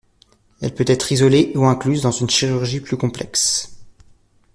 [0.61, 3.71] Elle peut être isolée ou incluse dans une chirurgie plus complexe.